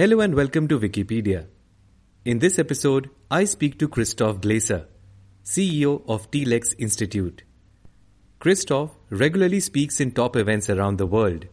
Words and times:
Hello 0.00 0.20
and 0.20 0.36
welcome 0.36 0.68
to 0.68 0.78
Wikipedia. 0.78 1.48
In 2.24 2.38
this 2.38 2.60
episode, 2.60 3.10
I 3.32 3.42
speak 3.46 3.80
to 3.80 3.88
Christoph 3.88 4.40
Glaser, 4.40 4.86
CEO 5.44 6.04
of 6.06 6.30
TLEX 6.30 6.72
Institute. 6.78 7.42
Christoph 8.38 8.92
regularly 9.10 9.58
speaks 9.58 10.00
in 10.00 10.12
top 10.12 10.36
events 10.36 10.70
around 10.70 10.98
the 10.98 11.06
world, 11.08 11.46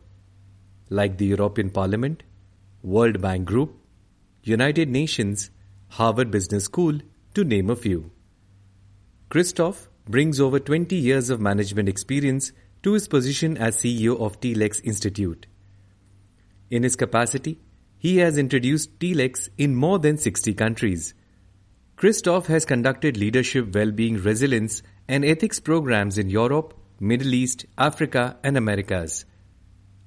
like 0.92 1.18
the 1.18 1.26
European 1.26 1.72
Parliament, 1.72 2.22
World 2.84 3.20
Bank 3.20 3.46
Group, 3.46 3.80
United 4.44 4.90
Nations, 4.90 5.50
Harvard 5.88 6.30
Business 6.30 6.66
School, 6.66 7.00
to 7.34 7.44
name 7.44 7.72
a 7.72 7.76
few. 7.76 8.12
Christoph 9.30 9.90
brings 10.08 10.40
over 10.40 10.60
20 10.60 10.96
years 10.96 11.32
of 11.32 11.42
management 11.42 11.90
experience 11.90 12.52
to 12.84 12.94
his 12.94 13.08
position 13.08 13.58
as 13.58 13.78
CEO 13.78 14.22
of 14.22 14.40
TLEX 14.40 14.84
Institute. 14.84 15.48
In 16.70 16.84
his 16.84 16.96
capacity, 16.96 17.60
he 18.06 18.18
has 18.18 18.38
introduced 18.38 19.00
TLEX 19.00 19.50
in 19.58 19.74
more 19.74 19.98
than 19.98 20.16
60 20.16 20.54
countries. 20.54 21.16
Christoph 21.96 22.46
has 22.46 22.64
conducted 22.64 23.18
leadership, 23.18 23.74
well-being, 23.74 24.22
resilience, 24.22 24.84
and 25.08 25.26
ethics 25.26 25.60
programs 25.60 26.20
in 26.20 26.30
Europe, 26.30 26.76
Middle 27.00 27.34
East, 27.34 27.66
Africa, 27.80 28.38
and 28.44 28.58
Americas. 28.58 29.26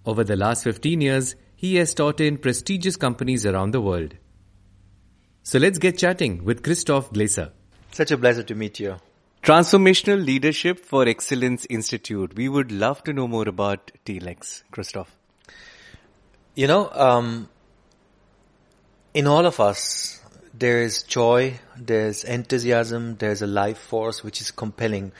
Over 0.07 0.23
the 0.23 0.37
last 0.37 0.63
15 0.63 1.01
years, 1.01 1.35
he 1.57 1.75
has 1.75 1.93
taught 1.93 2.21
in 2.21 2.39
prestigious 2.39 2.95
companies 2.95 3.45
around 3.45 3.73
the 3.73 3.81
world. 3.81 4.15
So 5.43 5.59
let's 5.59 5.81
get 5.81 5.99
chatting 5.99 6.45
with 6.45 6.63
Christoph 6.63 7.13
Glaser. 7.13 7.51
Such 7.91 8.13
a 8.13 8.19
pleasure 8.19 8.45
to 8.45 8.55
meet 8.55 8.79
you. 8.79 8.99
Transformational 9.43 10.25
Leadership 10.25 10.79
for 10.79 11.09
Excellence 11.09 11.67
Institute. 11.69 12.37
We 12.37 12.49
would 12.49 12.71
love 12.71 13.03
to 13.03 13.13
know 13.13 13.27
more 13.27 13.49
about 13.49 13.91
TLEX, 14.07 14.63
Christoph. 14.71 15.17
You 16.55 16.69
know, 16.69 16.91
um, 16.93 17.49
in 19.19 19.27
all 19.27 19.47
of 19.47 19.59
us, 19.59 20.21
there 20.57 20.81
is 20.81 21.03
joy, 21.03 21.59
there's 21.77 22.23
enthusiasm, 22.23 23.17
there's 23.17 23.43
a 23.43 23.49
life 23.49 23.79
force 23.79 24.23
which 24.23 24.41
is 24.41 24.53
compelling. 24.53 25.11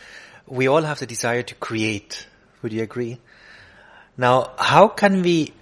We 0.47 0.69
all 0.69 0.83
have 0.83 1.01
the 1.01 1.07
desire 1.07 1.43
to 1.43 1.55
create. 1.57 2.29
Would 2.63 2.73
you 2.73 2.85
agree? 2.85 3.19
Now, 4.17 4.53
how 4.57 4.87
can 4.87 5.23
we 5.23 5.53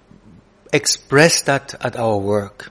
express 0.70 1.40
that 1.42 1.76
at 1.80 1.96
our 1.96 2.18
work? 2.18 2.70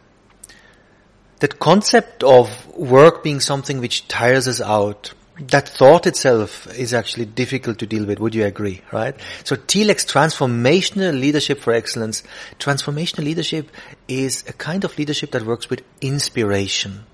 That 1.39 1.57
concept 1.57 2.21
of 2.21 2.67
work 2.77 3.23
being 3.23 3.39
something 3.39 3.79
which 3.79 4.07
tires 4.07 4.47
us 4.47 4.61
out, 4.61 5.15
that 5.39 5.67
thought 5.67 6.07
itself 6.07 6.67
is 6.75 6.93
actually 6.93 7.25
difficult 7.25 7.79
to 7.79 7.85
deal 7.85 8.05
with. 8.05 8.19
Would 8.19 8.35
you 8.35 8.45
agree? 8.45 8.81
Right? 8.91 9.15
So 9.43 9.55
TLEX 9.55 10.05
transformational 10.05 11.19
leadership 11.19 11.59
for 11.59 11.73
excellence. 11.73 12.23
Transformational 12.59 13.25
leadership 13.25 13.69
is 14.07 14.43
a 14.47 14.53
kind 14.53 14.83
of 14.83 14.97
leadership 14.97 15.31
that 15.31 15.43
works 15.43 15.69
with 15.69 15.83
inspiration. 16.01 17.05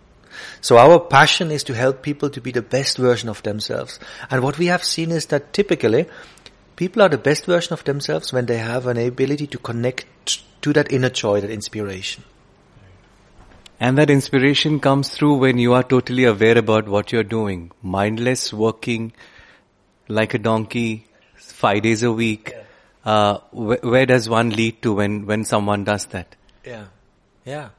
So 0.61 0.77
our 0.77 0.99
passion 0.99 1.51
is 1.51 1.63
to 1.65 1.73
help 1.73 2.01
people 2.03 2.29
to 2.29 2.41
be 2.41 2.51
the 2.51 2.61
best 2.61 2.97
version 2.97 3.29
of 3.29 3.41
themselves. 3.43 3.99
And 4.29 4.43
what 4.43 4.57
we 4.57 4.67
have 4.67 4.83
seen 4.83 5.11
is 5.11 5.27
that 5.27 5.53
typically 5.53 6.07
people 6.75 7.01
are 7.01 7.09
the 7.09 7.17
best 7.17 7.45
version 7.45 7.73
of 7.73 7.83
themselves 7.83 8.31
when 8.31 8.45
they 8.45 8.57
have 8.57 8.87
an 8.87 8.97
ability 8.97 9.47
to 9.47 9.57
connect 9.57 10.05
to 10.61 10.73
that 10.73 10.91
inner 10.91 11.09
joy, 11.09 11.41
that 11.41 11.49
inspiration. 11.49 12.23
And 13.81 13.97
that 13.97 14.11
inspiration 14.11 14.79
comes 14.79 15.09
through 15.09 15.37
when 15.37 15.57
you 15.57 15.73
are 15.73 15.81
totally 15.81 16.25
aware 16.25 16.55
about 16.55 16.87
what 16.87 17.11
you're 17.11 17.23
doing. 17.23 17.71
Mindless 17.81 18.53
working 18.53 19.11
like 20.07 20.35
a 20.35 20.37
donkey 20.37 21.07
five 21.35 21.81
days 21.81 22.03
a 22.03 22.11
week. 22.11 22.53
Yeah. 22.53 22.63
Uh, 23.03 23.37
wh- 23.49 23.83
where 23.83 24.05
does 24.05 24.29
one 24.29 24.51
lead 24.51 24.83
to 24.83 24.93
when, 24.93 25.25
when 25.25 25.45
someone 25.45 25.83
does 25.83 26.05
that? 26.07 26.35
Yeah. 26.63 26.85
Yeah. 27.43 27.69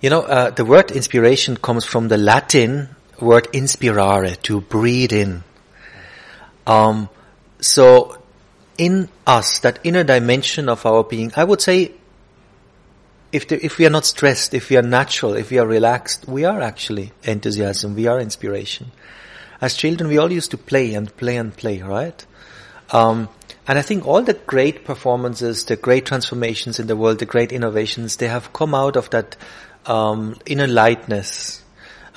You 0.00 0.10
know, 0.10 0.22
uh, 0.22 0.50
the 0.50 0.64
word 0.64 0.92
inspiration 0.92 1.56
comes 1.56 1.84
from 1.84 2.06
the 2.06 2.16
Latin 2.16 2.90
word 3.20 3.48
inspirare, 3.52 4.36
to 4.44 4.60
breathe 4.60 5.12
in. 5.12 5.42
Um, 6.64 7.08
so 7.60 8.22
in 8.78 9.08
us, 9.26 9.58
that 9.58 9.80
inner 9.82 10.04
dimension 10.04 10.68
of 10.68 10.86
our 10.86 11.02
being, 11.02 11.32
I 11.34 11.42
would 11.42 11.60
say 11.60 11.90
if, 13.32 13.50
if 13.52 13.78
we 13.78 13.86
are 13.86 13.90
not 13.90 14.04
stressed, 14.04 14.54
if 14.54 14.70
we 14.70 14.76
are 14.76 14.82
natural, 14.82 15.34
if 15.34 15.50
we 15.50 15.58
are 15.58 15.66
relaxed, 15.66 16.26
we 16.26 16.44
are 16.44 16.60
actually 16.60 17.12
enthusiasm, 17.22 17.94
we 17.94 18.06
are 18.06 18.20
inspiration. 18.20 18.90
As 19.60 19.74
children, 19.74 20.08
we 20.08 20.18
all 20.18 20.32
used 20.32 20.50
to 20.52 20.58
play 20.58 20.94
and 20.94 21.14
play 21.16 21.36
and 21.36 21.54
play, 21.56 21.82
right? 21.82 22.24
Um, 22.90 23.28
and 23.68 23.78
I 23.78 23.82
think 23.82 24.06
all 24.06 24.22
the 24.22 24.34
great 24.34 24.84
performances, 24.84 25.64
the 25.66 25.76
great 25.76 26.06
transformations 26.06 26.80
in 26.80 26.86
the 26.86 26.96
world, 26.96 27.18
the 27.18 27.26
great 27.26 27.52
innovations, 27.52 28.16
they 28.16 28.26
have 28.28 28.52
come 28.52 28.74
out 28.74 28.96
of 28.96 29.10
that 29.10 29.36
um, 29.86 30.36
inner 30.46 30.66
lightness. 30.66 31.62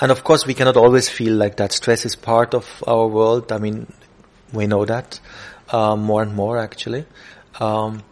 And 0.02 0.12
of 0.12 0.24
course, 0.24 0.48
we 0.48 0.54
cannot 0.54 0.78
always 0.78 1.10
feel 1.10 1.34
like 1.36 1.58
that. 1.58 1.72
Stress 1.72 2.06
is 2.06 2.16
part 2.16 2.56
of 2.56 2.84
our 2.88 3.08
world. 3.08 3.52
I 3.52 3.60
mean, 3.60 3.92
we 4.52 4.66
know 4.66 4.86
that 4.86 5.20
uh, 5.70 5.96
more 5.96 6.24
and 6.24 6.34
more, 6.34 6.58
actually. 6.58 7.06
Um, 7.60 8.04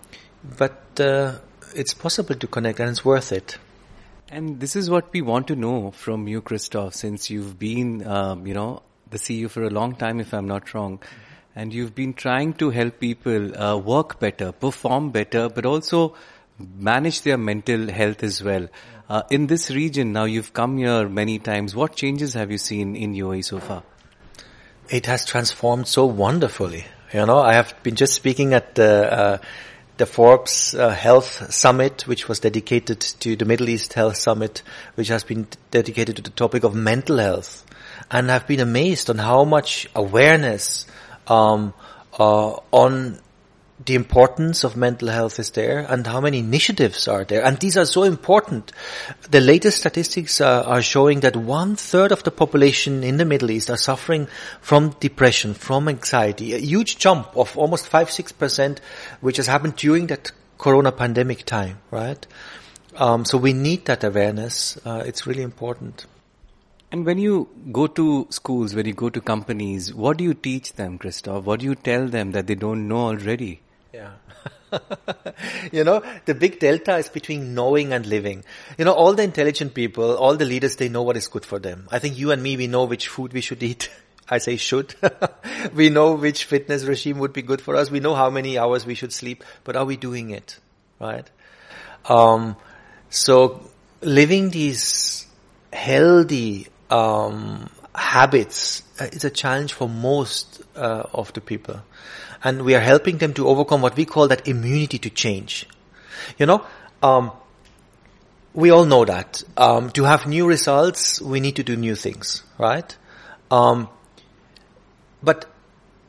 but 0.57 0.99
uh, 0.99 1.39
it's 1.75 1.93
possible 1.93 2.35
to 2.35 2.47
connect 2.47 2.79
and 2.79 2.89
it's 2.89 3.05
worth 3.05 3.31
it. 3.31 3.57
And 4.29 4.59
this 4.59 4.75
is 4.75 4.89
what 4.89 5.11
we 5.11 5.21
want 5.21 5.47
to 5.47 5.55
know 5.55 5.91
from 5.91 6.27
you, 6.27 6.41
Christoph, 6.41 6.93
since 6.93 7.29
you've 7.29 7.59
been, 7.59 8.07
um, 8.07 8.47
you 8.47 8.53
know, 8.53 8.81
the 9.09 9.17
CEO 9.17 9.49
for 9.49 9.63
a 9.63 9.69
long 9.69 9.95
time, 9.95 10.19
if 10.19 10.33
I'm 10.33 10.47
not 10.47 10.73
wrong. 10.73 10.99
And 11.53 11.73
you've 11.73 11.93
been 11.93 12.13
trying 12.13 12.53
to 12.53 12.69
help 12.69 12.99
people 12.99 13.61
uh, 13.61 13.75
work 13.77 14.19
better, 14.19 14.53
perform 14.53 15.11
better, 15.11 15.49
but 15.49 15.65
also 15.65 16.15
manage 16.57 17.23
their 17.23 17.37
mental 17.37 17.89
health 17.89 18.23
as 18.23 18.41
well. 18.41 18.69
Uh, 19.09 19.23
in 19.29 19.47
this 19.47 19.69
region, 19.69 20.13
now 20.13 20.23
you've 20.23 20.53
come 20.53 20.77
here 20.77 21.09
many 21.09 21.37
times. 21.39 21.75
What 21.75 21.95
changes 21.97 22.33
have 22.35 22.51
you 22.51 22.57
seen 22.57 22.95
in 22.95 23.13
UAE 23.13 23.43
so 23.43 23.59
far? 23.59 23.83
It 24.89 25.07
has 25.07 25.25
transformed 25.25 25.87
so 25.87 26.05
wonderfully. 26.05 26.85
You 27.13 27.25
know, 27.25 27.39
I 27.39 27.53
have 27.53 27.75
been 27.83 27.95
just 27.95 28.13
speaking 28.13 28.53
at 28.53 28.75
the 28.75 29.11
uh, 29.11 29.37
the 30.01 30.07
Forbes 30.07 30.73
uh, 30.73 30.89
Health 30.89 31.53
Summit, 31.53 32.07
which 32.07 32.27
was 32.27 32.39
dedicated 32.39 32.99
to 33.19 33.35
the 33.35 33.45
Middle 33.45 33.69
East 33.69 33.93
Health 33.93 34.17
Summit, 34.17 34.63
which 34.95 35.09
has 35.09 35.23
been 35.23 35.45
dedicated 35.69 36.15
to 36.15 36.23
the 36.23 36.31
topic 36.31 36.63
of 36.63 36.73
mental 36.73 37.19
health. 37.19 37.63
And 38.09 38.31
I've 38.31 38.47
been 38.47 38.61
amazed 38.61 39.11
on 39.11 39.19
how 39.19 39.43
much 39.43 39.87
awareness 39.93 40.87
um, 41.27 41.75
uh, 42.17 42.53
on 42.71 43.19
the 43.85 43.95
importance 43.95 44.63
of 44.63 44.75
mental 44.75 45.07
health 45.07 45.39
is 45.39 45.51
there 45.51 45.79
and 45.79 46.05
how 46.05 46.21
many 46.21 46.39
initiatives 46.39 47.07
are 47.07 47.23
there. 47.23 47.43
And 47.43 47.57
these 47.57 47.77
are 47.77 47.85
so 47.85 48.03
important. 48.03 48.71
The 49.29 49.41
latest 49.41 49.79
statistics 49.79 50.41
uh, 50.41 50.63
are 50.63 50.81
showing 50.81 51.21
that 51.21 51.35
one 51.35 51.75
third 51.75 52.11
of 52.11 52.23
the 52.23 52.31
population 52.31 53.03
in 53.03 53.17
the 53.17 53.25
Middle 53.25 53.51
East 53.51 53.69
are 53.69 53.77
suffering 53.77 54.27
from 54.61 54.95
depression, 54.99 55.53
from 55.53 55.87
anxiety. 55.87 56.53
A 56.53 56.59
huge 56.59 56.97
jump 56.97 57.35
of 57.35 57.57
almost 57.57 57.87
five, 57.87 58.11
six 58.11 58.31
percent, 58.31 58.81
which 59.21 59.37
has 59.37 59.47
happened 59.47 59.77
during 59.77 60.07
that 60.07 60.31
corona 60.57 60.91
pandemic 60.91 61.45
time, 61.45 61.79
right? 61.89 62.27
Um, 62.95 63.25
so 63.25 63.37
we 63.37 63.53
need 63.53 63.85
that 63.85 64.03
awareness. 64.03 64.77
Uh, 64.85 65.03
it's 65.05 65.25
really 65.25 65.43
important. 65.43 66.05
And 66.91 67.05
when 67.05 67.17
you 67.17 67.47
go 67.71 67.87
to 67.87 68.27
schools, 68.29 68.75
when 68.75 68.85
you 68.85 68.93
go 68.93 69.09
to 69.09 69.21
companies, 69.21 69.93
what 69.93 70.17
do 70.17 70.25
you 70.25 70.33
teach 70.33 70.73
them, 70.73 70.97
Christoph? 70.97 71.45
What 71.45 71.61
do 71.61 71.65
you 71.65 71.75
tell 71.75 72.07
them 72.07 72.33
that 72.33 72.47
they 72.47 72.55
don't 72.55 72.87
know 72.87 73.07
already? 73.07 73.61
Yeah. 73.93 74.11
you 75.71 75.83
know, 75.83 76.01
the 76.25 76.33
big 76.33 76.59
delta 76.59 76.95
is 76.97 77.09
between 77.09 77.53
knowing 77.53 77.91
and 77.91 78.05
living. 78.05 78.43
You 78.77 78.85
know, 78.85 78.93
all 78.93 79.13
the 79.13 79.23
intelligent 79.23 79.73
people, 79.73 80.15
all 80.15 80.35
the 80.37 80.45
leaders, 80.45 80.77
they 80.77 80.87
know 80.89 81.03
what 81.03 81.17
is 81.17 81.27
good 81.27 81.45
for 81.45 81.59
them. 81.59 81.87
I 81.91 81.99
think 81.99 82.17
you 82.17 82.31
and 82.31 82.41
me, 82.41 82.55
we 82.55 82.67
know 82.67 82.85
which 82.85 83.07
food 83.07 83.33
we 83.33 83.41
should 83.41 83.61
eat. 83.63 83.89
I 84.29 84.37
say 84.37 84.55
should. 84.55 84.95
we 85.73 85.89
know 85.89 86.13
which 86.13 86.45
fitness 86.45 86.85
regime 86.85 87.19
would 87.19 87.33
be 87.33 87.41
good 87.41 87.59
for 87.59 87.75
us. 87.75 87.91
We 87.91 87.99
know 87.99 88.15
how 88.15 88.29
many 88.29 88.57
hours 88.57 88.85
we 88.85 88.95
should 88.95 89.11
sleep, 89.11 89.43
but 89.65 89.75
are 89.75 89.83
we 89.83 89.97
doing 89.97 90.29
it? 90.29 90.57
Right? 90.99 91.29
Um, 92.05 92.55
so 93.09 93.69
living 94.01 94.51
these 94.51 95.27
healthy, 95.73 96.67
um, 96.89 97.69
habits 97.93 98.83
uh, 98.99 99.05
is 99.05 99.23
a 99.23 99.29
challenge 99.29 99.73
for 99.73 99.89
most 99.89 100.61
uh, 100.75 101.03
of 101.13 101.33
the 101.33 101.41
people 101.41 101.81
and 102.43 102.63
we 102.63 102.75
are 102.75 102.79
helping 102.79 103.17
them 103.17 103.33
to 103.35 103.47
overcome 103.47 103.81
what 103.81 103.95
we 103.95 104.05
call 104.05 104.27
that 104.27 104.47
immunity 104.47 104.97
to 104.99 105.09
change. 105.09 105.67
You 106.37 106.45
know, 106.45 106.65
um, 107.03 107.31
we 108.53 108.71
all 108.71 108.85
know 108.85 109.05
that 109.05 109.43
um, 109.57 109.91
to 109.91 110.03
have 110.03 110.27
new 110.27 110.47
results, 110.47 111.21
we 111.21 111.39
need 111.39 111.57
to 111.57 111.63
do 111.63 111.75
new 111.75 111.95
things, 111.95 112.43
right? 112.57 112.95
Um, 113.49 113.89
but 115.21 115.45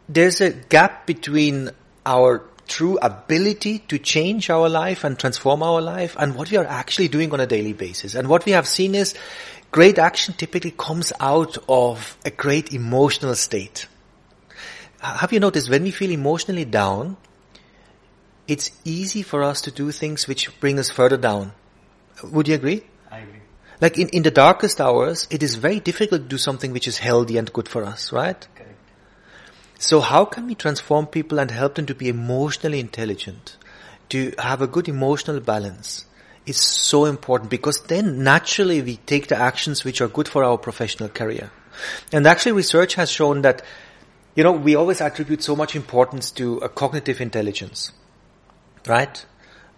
there's 0.08 0.40
a 0.40 0.50
gap 0.50 1.06
between 1.06 1.70
our 2.04 2.44
true 2.66 2.98
ability 3.02 3.80
to 3.80 3.98
change 3.98 4.48
our 4.48 4.68
life 4.68 5.04
and 5.04 5.18
transform 5.18 5.62
our 5.62 5.80
life 5.80 6.16
and 6.18 6.34
what 6.34 6.50
we 6.50 6.56
are 6.56 6.64
actually 6.64 7.08
doing 7.08 7.32
on 7.32 7.40
a 7.40 7.46
daily 7.46 7.74
basis. 7.74 8.14
And 8.14 8.28
what 8.28 8.46
we 8.46 8.52
have 8.52 8.66
seen 8.66 8.94
is 8.94 9.14
great 9.72 9.98
action 9.98 10.34
typically 10.34 10.70
comes 10.70 11.12
out 11.18 11.58
of 11.68 12.16
a 12.24 12.30
great 12.30 12.72
emotional 12.72 13.34
state 13.34 13.88
have 15.02 15.32
you 15.32 15.40
noticed 15.40 15.68
when 15.68 15.82
we 15.82 15.90
feel 15.90 16.10
emotionally 16.10 16.64
down, 16.64 17.16
it's 18.46 18.70
easy 18.84 19.22
for 19.22 19.42
us 19.42 19.60
to 19.62 19.70
do 19.70 19.90
things 19.90 20.28
which 20.28 20.60
bring 20.60 20.78
us 20.78 20.90
further 20.90 21.16
down. 21.16 21.52
Would 22.22 22.48
you 22.48 22.54
agree? 22.54 22.84
I 23.10 23.18
agree. 23.18 23.40
Like 23.80 23.98
in, 23.98 24.08
in 24.10 24.22
the 24.22 24.30
darkest 24.30 24.80
hours, 24.80 25.26
it 25.30 25.42
is 25.42 25.56
very 25.56 25.80
difficult 25.80 26.22
to 26.22 26.28
do 26.28 26.38
something 26.38 26.72
which 26.72 26.86
is 26.86 26.98
healthy 26.98 27.36
and 27.36 27.52
good 27.52 27.68
for 27.68 27.84
us, 27.84 28.12
right? 28.12 28.46
Correct. 28.54 28.78
So 29.78 30.00
how 30.00 30.24
can 30.24 30.46
we 30.46 30.54
transform 30.54 31.06
people 31.06 31.40
and 31.40 31.50
help 31.50 31.74
them 31.74 31.86
to 31.86 31.94
be 31.94 32.08
emotionally 32.08 32.78
intelligent, 32.78 33.56
to 34.10 34.32
have 34.38 34.62
a 34.62 34.68
good 34.68 34.88
emotional 34.88 35.40
balance? 35.40 36.04
Is 36.44 36.56
so 36.56 37.04
important 37.04 37.50
because 37.50 37.82
then 37.82 38.24
naturally 38.24 38.82
we 38.82 38.96
take 38.96 39.28
the 39.28 39.36
actions 39.36 39.84
which 39.84 40.00
are 40.00 40.08
good 40.08 40.26
for 40.26 40.42
our 40.42 40.58
professional 40.58 41.08
career. 41.08 41.52
And 42.12 42.26
actually 42.26 42.52
research 42.52 42.94
has 42.94 43.10
shown 43.10 43.42
that, 43.42 43.62
you 44.34 44.42
know, 44.42 44.50
we 44.50 44.74
always 44.74 45.00
attribute 45.00 45.42
so 45.42 45.54
much 45.54 45.76
importance 45.76 46.32
to 46.32 46.56
a 46.58 46.68
cognitive 46.68 47.20
intelligence, 47.20 47.92
right? 48.88 49.24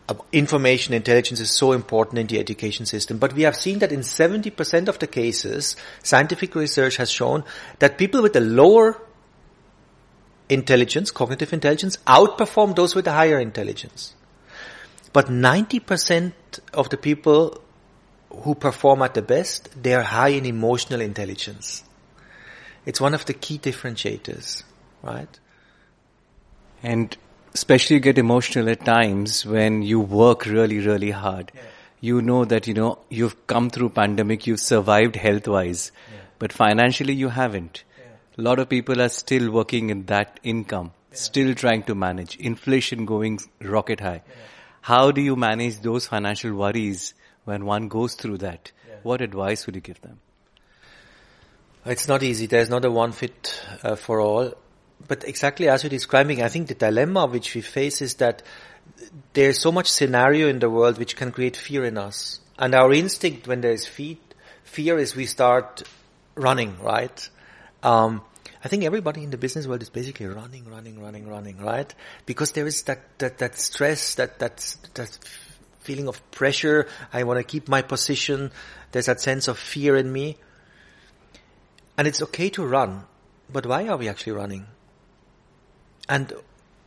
Uh, 0.08 0.14
information 0.32 0.94
intelligence 0.94 1.40
is 1.40 1.50
so 1.50 1.72
important 1.72 2.18
in 2.18 2.26
the 2.26 2.38
education 2.38 2.86
system, 2.86 3.18
but 3.18 3.34
we 3.34 3.42
have 3.42 3.56
seen 3.56 3.78
that 3.80 3.92
in 3.92 4.00
70% 4.00 4.88
of 4.88 4.98
the 4.98 5.06
cases, 5.06 5.76
scientific 6.02 6.54
research 6.54 6.96
has 6.96 7.10
shown 7.10 7.44
that 7.78 7.98
people 7.98 8.22
with 8.22 8.36
a 8.36 8.40
lower 8.40 9.00
intelligence, 10.48 11.10
cognitive 11.10 11.52
intelligence, 11.52 11.96
outperform 12.06 12.76
those 12.76 12.94
with 12.94 13.06
a 13.06 13.12
higher 13.12 13.38
intelligence. 13.38 14.14
But 15.14 15.28
90% 15.28 16.32
of 16.74 16.90
the 16.90 16.96
people 16.96 17.62
who 18.30 18.54
perform 18.56 19.00
at 19.00 19.14
the 19.14 19.22
best, 19.22 19.70
they 19.80 19.94
are 19.94 20.02
high 20.02 20.30
in 20.30 20.44
emotional 20.44 21.00
intelligence. 21.00 21.84
It's 22.84 23.00
one 23.00 23.14
of 23.14 23.24
the 23.24 23.32
key 23.32 23.58
differentiators, 23.58 24.64
right? 25.02 25.38
And 26.82 27.16
especially 27.54 27.94
you 27.94 28.00
get 28.00 28.18
emotional 28.18 28.68
at 28.68 28.84
times 28.84 29.46
when 29.46 29.82
you 29.82 30.00
work 30.00 30.46
really, 30.46 30.80
really 30.80 31.12
hard. 31.12 31.52
Yeah. 31.54 31.60
You 32.00 32.20
know 32.20 32.44
that, 32.44 32.66
you 32.66 32.74
know, 32.74 32.98
you've 33.08 33.46
come 33.46 33.70
through 33.70 33.90
pandemic, 33.90 34.48
you've 34.48 34.60
survived 34.60 35.14
health 35.14 35.46
wise, 35.46 35.92
Yeah. 36.12 36.18
but 36.40 36.52
financially 36.52 37.14
you 37.14 37.28
haven't. 37.28 37.84
Yeah. 37.96 38.04
A 38.38 38.42
lot 38.42 38.58
of 38.58 38.68
people 38.68 39.00
are 39.00 39.08
still 39.08 39.52
working 39.52 39.90
in 39.90 40.06
that 40.06 40.40
income, 40.42 40.92
still 41.12 41.54
trying 41.54 41.84
to 41.84 41.94
manage. 41.94 42.36
Inflation 42.36 43.06
going 43.06 43.38
rocket 43.60 44.00
high. 44.00 44.22
How 44.84 45.12
do 45.12 45.22
you 45.22 45.34
manage 45.34 45.80
those 45.80 46.06
financial 46.06 46.52
worries 46.52 47.14
when 47.46 47.64
one 47.64 47.88
goes 47.88 48.16
through 48.16 48.36
that? 48.38 48.70
Yeah. 48.86 48.96
What 49.02 49.22
advice 49.22 49.64
would 49.64 49.76
you 49.76 49.80
give 49.80 49.98
them? 50.02 50.20
It's 51.86 52.06
not 52.06 52.22
easy. 52.22 52.44
There's 52.44 52.68
not 52.68 52.84
a 52.84 52.90
one 52.90 53.12
fit 53.12 53.64
uh, 53.82 53.96
for 53.96 54.20
all. 54.20 54.52
But 55.08 55.24
exactly 55.24 55.70
as 55.70 55.84
you're 55.84 55.88
describing, 55.88 56.42
I 56.42 56.48
think 56.48 56.68
the 56.68 56.74
dilemma 56.74 57.24
which 57.24 57.54
we 57.54 57.62
face 57.62 58.02
is 58.02 58.16
that 58.16 58.42
there's 59.32 59.58
so 59.58 59.72
much 59.72 59.90
scenario 59.90 60.48
in 60.48 60.58
the 60.58 60.68
world 60.68 60.98
which 60.98 61.16
can 61.16 61.32
create 61.32 61.56
fear 61.56 61.86
in 61.86 61.96
us. 61.96 62.40
And 62.58 62.74
our 62.74 62.92
instinct 62.92 63.48
when 63.48 63.62
there's 63.62 63.86
fear, 63.86 64.16
fear 64.64 64.98
is 64.98 65.16
we 65.16 65.24
start 65.24 65.82
running, 66.34 66.78
right? 66.82 67.26
Um, 67.82 68.20
I 68.64 68.68
think 68.68 68.82
everybody 68.84 69.22
in 69.22 69.30
the 69.30 69.36
business 69.36 69.66
world 69.66 69.82
is 69.82 69.90
basically 69.90 70.24
running, 70.24 70.64
running, 70.64 70.98
running, 70.98 71.28
running, 71.28 71.58
right? 71.58 71.94
Because 72.24 72.52
there 72.52 72.66
is 72.66 72.82
that, 72.84 73.18
that, 73.18 73.36
that 73.38 73.58
stress, 73.58 74.14
that, 74.14 74.38
that, 74.38 74.76
that 74.94 75.18
feeling 75.80 76.08
of 76.08 76.30
pressure. 76.30 76.88
I 77.12 77.24
want 77.24 77.38
to 77.38 77.44
keep 77.44 77.68
my 77.68 77.82
position. 77.82 78.50
There's 78.92 79.06
that 79.06 79.20
sense 79.20 79.48
of 79.48 79.58
fear 79.58 79.96
in 79.96 80.10
me. 80.10 80.38
And 81.98 82.08
it's 82.08 82.22
okay 82.22 82.48
to 82.50 82.64
run, 82.64 83.04
but 83.52 83.66
why 83.66 83.86
are 83.86 83.98
we 83.98 84.08
actually 84.08 84.32
running? 84.32 84.66
And 86.08 86.32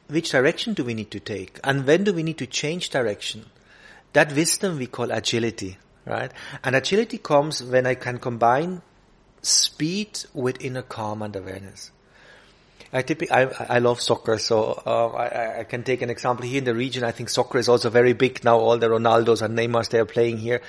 which 0.07 0.31
direction 0.31 0.73
do 0.73 0.83
we 0.83 0.95
need 0.95 1.11
to 1.11 1.19
take? 1.19 1.59
And 1.63 1.85
when 1.85 2.03
do 2.03 2.11
we 2.11 2.23
need 2.23 2.39
to 2.39 2.47
change 2.47 2.89
direction? 2.89 3.45
That 4.13 4.33
wisdom 4.33 4.79
we 4.79 4.87
call 4.87 5.11
agility, 5.11 5.77
right? 6.05 6.31
And 6.63 6.75
agility 6.75 7.19
comes 7.19 7.63
when 7.63 7.85
I 7.85 7.93
can 7.93 8.17
combine 8.17 8.81
speed 9.47 10.19
with 10.33 10.63
inner 10.63 10.81
calm 10.81 11.21
and 11.21 11.35
awareness. 11.35 11.91
I 12.93 13.01
typically, 13.01 13.35
I, 13.35 13.75
I 13.75 13.79
love 13.79 13.99
soccer, 14.01 14.37
so 14.37 14.81
uh, 14.85 15.07
I, 15.07 15.59
I 15.59 15.63
can 15.65 15.83
take 15.83 16.01
an 16.01 16.09
example 16.09 16.45
here 16.45 16.59
in 16.59 16.63
the 16.63 16.73
region. 16.73 17.03
I 17.03 17.11
think 17.11 17.29
soccer 17.29 17.57
is 17.57 17.67
also 17.67 17.89
very 17.89 18.13
big 18.13 18.43
now. 18.43 18.57
All 18.59 18.77
the 18.77 18.87
Ronaldos 18.87 19.41
and 19.41 19.57
Neymars 19.57 19.89
they 19.89 19.99
are 19.99 20.05
playing 20.05 20.37
here, 20.37 20.61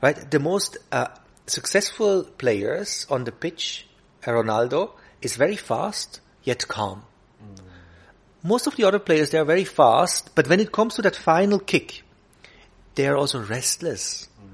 right? 0.00 0.30
The 0.30 0.38
most 0.38 0.76
uh, 0.92 1.08
successful 1.46 2.24
players 2.24 3.06
on 3.10 3.24
the 3.24 3.32
pitch, 3.32 3.86
Ronaldo, 4.22 4.92
is 5.20 5.36
very 5.36 5.56
fast 5.56 6.20
yet 6.44 6.68
calm. 6.68 7.02
Mm. 7.42 7.58
Most 8.44 8.66
of 8.68 8.76
the 8.76 8.84
other 8.84 9.00
players 9.00 9.30
they 9.30 9.38
are 9.38 9.44
very 9.44 9.64
fast, 9.64 10.34
but 10.34 10.48
when 10.48 10.60
it 10.60 10.70
comes 10.70 10.94
to 10.94 11.02
that 11.02 11.16
final 11.16 11.58
kick, 11.58 12.02
they 12.94 13.08
are 13.08 13.16
also 13.16 13.42
restless, 13.42 14.28
mm. 14.40 14.48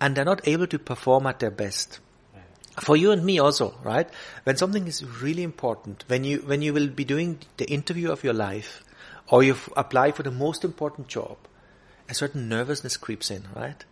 and 0.00 0.16
they're 0.16 0.24
not 0.24 0.48
able 0.48 0.66
to 0.66 0.78
perform 0.80 1.28
at 1.28 1.38
their 1.38 1.52
best 1.52 2.00
for 2.80 2.96
you 2.96 3.12
and 3.12 3.24
me 3.24 3.38
also, 3.38 3.74
right? 3.82 4.08
When 4.44 4.56
something 4.56 4.86
is 4.86 5.04
really 5.22 5.42
important, 5.42 6.04
when 6.08 6.24
you, 6.24 6.38
when 6.38 6.62
you 6.62 6.72
will 6.72 6.88
be 6.88 7.04
doing 7.04 7.38
the 7.56 7.66
interview 7.66 8.10
of 8.10 8.24
your 8.24 8.34
life, 8.34 8.82
or 9.28 9.42
you 9.42 9.56
apply 9.76 10.12
for 10.12 10.22
the 10.22 10.30
most 10.30 10.64
important 10.64 11.08
job, 11.08 11.36
a 12.08 12.14
certain 12.14 12.48
nervousness 12.48 12.96
creeps 12.96 13.30
in, 13.30 13.44
right? 13.54 13.84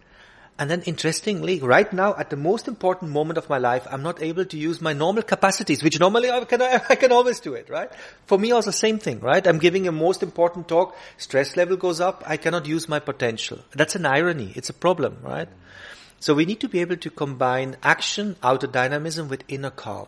And 0.58 0.70
then 0.70 0.82
interestingly, 0.82 1.60
right 1.60 1.90
now 1.92 2.14
at 2.16 2.28
the 2.28 2.36
most 2.36 2.68
important 2.68 3.10
moment 3.10 3.38
of 3.38 3.48
my 3.48 3.56
life, 3.56 3.86
I'm 3.90 4.02
not 4.02 4.22
able 4.22 4.44
to 4.44 4.56
use 4.58 4.80
my 4.82 4.92
normal 4.92 5.22
capacities, 5.22 5.82
which 5.82 5.98
normally 5.98 6.30
I 6.30 6.44
can, 6.44 6.60
I 6.88 6.94
can 6.94 7.10
always 7.10 7.40
do 7.40 7.54
it, 7.54 7.70
right? 7.70 7.90
For 8.26 8.38
me 8.38 8.52
also 8.52 8.70
same 8.70 8.98
thing, 8.98 9.20
right? 9.20 9.46
I'm 9.46 9.58
giving 9.58 9.88
a 9.88 9.92
most 9.92 10.22
important 10.22 10.68
talk, 10.68 10.94
stress 11.16 11.56
level 11.56 11.76
goes 11.76 12.00
up, 12.00 12.22
I 12.26 12.36
cannot 12.36 12.66
use 12.66 12.88
my 12.88 12.98
potential. 12.98 13.60
That's 13.72 13.96
an 13.96 14.04
irony. 14.04 14.52
It's 14.54 14.68
a 14.68 14.74
problem, 14.74 15.18
right? 15.22 15.48
Mm. 15.48 15.54
So 16.22 16.34
we 16.34 16.44
need 16.44 16.60
to 16.60 16.68
be 16.68 16.78
able 16.78 16.98
to 16.98 17.10
combine 17.10 17.74
action, 17.82 18.36
outer 18.44 18.68
dynamism 18.68 19.28
with 19.28 19.42
inner 19.48 19.70
calm. 19.70 20.06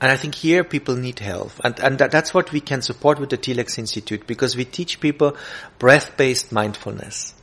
And 0.00 0.12
I 0.12 0.16
think 0.16 0.36
here 0.36 0.62
people 0.62 0.94
need 0.94 1.18
help. 1.18 1.50
And, 1.64 1.76
and 1.80 1.98
that, 1.98 2.12
that's 2.12 2.32
what 2.32 2.52
we 2.52 2.60
can 2.60 2.82
support 2.82 3.18
with 3.18 3.30
the 3.30 3.36
TLEX 3.36 3.80
Institute 3.80 4.28
because 4.28 4.56
we 4.56 4.64
teach 4.64 5.00
people 5.00 5.36
breath-based 5.80 6.52
mindfulness. 6.52 7.34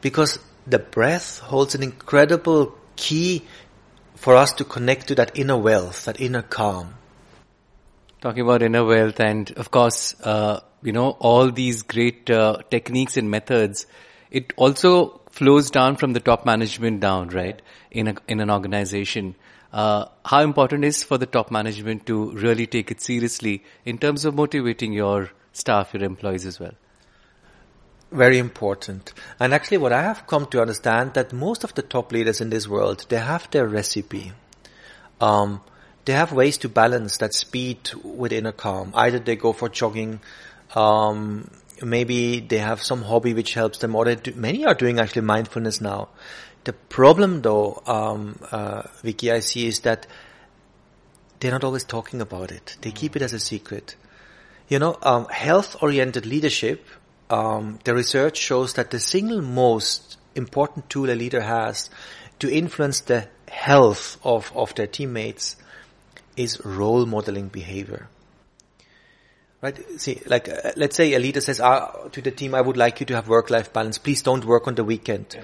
Because 0.00 0.38
the 0.66 0.78
breath 0.78 1.40
holds 1.40 1.74
an 1.74 1.82
incredible 1.82 2.74
key 2.96 3.44
for 4.14 4.34
us 4.34 4.54
to 4.54 4.64
connect 4.64 5.08
to 5.08 5.16
that 5.16 5.38
inner 5.38 5.58
wealth, 5.58 6.06
that 6.06 6.22
inner 6.22 6.40
calm. 6.40 6.94
Talking 8.22 8.44
about 8.44 8.62
inner 8.62 8.86
wealth 8.86 9.20
and 9.20 9.50
of 9.58 9.70
course, 9.70 10.18
uh, 10.22 10.60
you 10.82 10.92
know, 10.92 11.10
all 11.10 11.50
these 11.50 11.82
great 11.82 12.30
uh, 12.30 12.62
techniques 12.70 13.18
and 13.18 13.30
methods, 13.30 13.84
it 14.30 14.54
also 14.56 15.20
flows 15.34 15.68
down 15.68 15.96
from 15.96 16.12
the 16.12 16.20
top 16.20 16.46
management 16.46 17.00
down, 17.00 17.28
right? 17.30 17.60
In 17.90 18.06
a, 18.06 18.14
in 18.28 18.38
an 18.40 18.50
organization. 18.50 19.34
Uh, 19.72 20.04
how 20.24 20.42
important 20.42 20.84
is 20.84 21.02
for 21.02 21.18
the 21.18 21.26
top 21.26 21.50
management 21.50 22.06
to 22.06 22.30
really 22.30 22.68
take 22.68 22.92
it 22.92 23.00
seriously 23.00 23.64
in 23.84 23.98
terms 23.98 24.24
of 24.24 24.36
motivating 24.36 24.92
your 24.92 25.30
staff, 25.52 25.92
your 25.92 26.04
employees 26.04 26.46
as 26.46 26.60
well? 26.60 26.74
Very 28.12 28.38
important. 28.38 29.12
And 29.40 29.52
actually 29.52 29.78
what 29.78 29.92
I 29.92 30.02
have 30.02 30.24
come 30.28 30.46
to 30.46 30.60
understand 30.60 31.14
that 31.14 31.32
most 31.32 31.64
of 31.64 31.74
the 31.74 31.82
top 31.82 32.12
leaders 32.12 32.40
in 32.40 32.50
this 32.50 32.68
world, 32.68 33.06
they 33.08 33.18
have 33.18 33.50
their 33.50 33.66
recipe. 33.66 34.30
Um, 35.20 35.62
they 36.04 36.12
have 36.12 36.30
ways 36.30 36.58
to 36.58 36.68
balance 36.68 37.16
that 37.16 37.34
speed 37.34 37.90
with 38.04 38.32
inner 38.32 38.52
calm. 38.52 38.92
Either 38.94 39.18
they 39.18 39.34
go 39.34 39.52
for 39.52 39.68
jogging, 39.68 40.20
um, 40.76 41.50
maybe 41.82 42.40
they 42.40 42.58
have 42.58 42.82
some 42.82 43.02
hobby 43.02 43.34
which 43.34 43.54
helps 43.54 43.78
them, 43.78 43.94
or 43.94 44.14
do, 44.14 44.32
many 44.34 44.64
are 44.64 44.74
doing 44.74 44.98
actually 44.98 45.22
mindfulness 45.22 45.80
now. 45.80 46.08
The 46.64 46.72
problem, 46.72 47.42
though, 47.42 47.82
um, 47.86 48.38
uh, 48.50 48.82
Vicky, 49.02 49.30
I 49.30 49.40
see 49.40 49.66
is 49.66 49.80
that 49.80 50.06
they're 51.40 51.52
not 51.52 51.64
always 51.64 51.84
talking 51.84 52.20
about 52.20 52.50
it. 52.50 52.76
They 52.80 52.90
keep 52.90 53.16
it 53.16 53.22
as 53.22 53.32
a 53.32 53.40
secret. 53.40 53.96
You 54.68 54.78
know, 54.78 54.98
um, 55.02 55.26
health-oriented 55.26 56.24
leadership. 56.24 56.86
Um, 57.28 57.78
the 57.84 57.94
research 57.94 58.38
shows 58.38 58.74
that 58.74 58.90
the 58.90 59.00
single 59.00 59.42
most 59.42 60.16
important 60.34 60.88
tool 60.88 61.10
a 61.10 61.14
leader 61.14 61.40
has 61.40 61.90
to 62.38 62.50
influence 62.50 63.00
the 63.00 63.28
health 63.48 64.18
of, 64.24 64.52
of 64.54 64.74
their 64.74 64.86
teammates 64.86 65.56
is 66.36 66.64
role 66.64 67.06
modeling 67.06 67.48
behavior 67.48 68.08
right? 69.64 70.00
See, 70.00 70.20
like, 70.26 70.48
uh, 70.48 70.72
let's 70.76 70.94
say 70.94 71.14
a 71.14 71.18
leader 71.18 71.40
says 71.40 71.58
ah, 71.58 72.08
to 72.12 72.20
the 72.20 72.30
team, 72.30 72.54
I 72.54 72.60
would 72.60 72.76
like 72.76 73.00
you 73.00 73.06
to 73.06 73.14
have 73.14 73.28
work-life 73.28 73.72
balance. 73.72 73.96
Please 73.96 74.22
don't 74.22 74.44
work 74.44 74.68
on 74.68 74.74
the 74.74 74.84
weekend. 74.84 75.36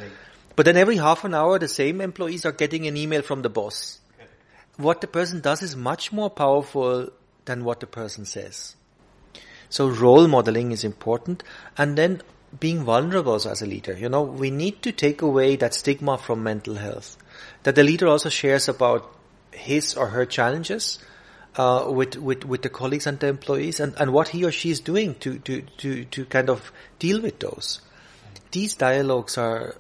But 0.57 0.67
then 0.67 0.77
every 0.77 0.97
half 0.97 1.25
an 1.25 1.35
hour, 1.35 1.59
the 1.59 1.69
same 1.69 2.03
employees 2.03 2.45
are 2.45 2.53
getting 2.53 2.87
an 2.87 2.97
email 2.99 3.23
from 3.23 3.41
the 3.41 3.49
boss. 3.49 3.99
What 4.77 5.01
the 5.01 5.07
person 5.07 5.41
does 5.41 5.63
is 5.63 5.75
much 5.75 6.13
more 6.13 6.29
powerful 6.29 7.09
than 7.47 7.65
what 7.65 7.81
the 7.81 7.87
person 7.87 8.27
says. 8.27 8.77
So 9.71 9.89
role 9.89 10.29
modeling 10.29 10.73
is 10.73 10.85
important. 10.85 11.43
And 11.79 11.97
then 11.97 12.23
being 12.59 12.85
vulnerable 12.85 13.37
as 13.37 13.63
a 13.63 13.67
leader. 13.67 13.97
You 13.97 14.09
know, 14.09 14.23
we 14.23 14.51
need 14.51 14.83
to 14.83 14.93
take 14.93 15.23
away 15.23 15.57
that 15.57 15.73
stigma 15.73 16.19
from 16.19 16.43
mental 16.43 16.75
health. 16.75 17.17
That 17.63 17.75
the 17.75 17.85
leader 17.85 18.09
also 18.09 18.29
shares 18.29 18.69
about 18.69 19.11
his 19.53 19.95
or 19.95 20.09
her 20.09 20.27
challenges 20.27 20.99
uh, 21.57 21.87
with, 21.89 22.17
with, 22.17 22.45
with 22.45 22.63
the 22.63 22.69
colleagues 22.69 23.07
and 23.07 23.19
the 23.21 23.29
employees 23.29 23.81
and, 23.81 23.95
and 23.99 24.13
what 24.13 24.29
he 24.29 24.45
or 24.45 24.53
she 24.53 24.71
is 24.71 24.81
doing 24.81 25.15
to, 25.17 25.39
to, 25.41 25.63
to, 25.79 26.05
to 26.05 26.25
kind 26.27 26.49
of 26.51 26.73
deal 26.99 27.21
with 27.21 27.39
those. 27.41 27.81
These 28.53 28.75
dialogues 28.75 29.39
are, 29.39 29.77